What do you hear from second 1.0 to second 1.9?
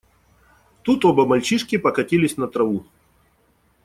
оба мальчишки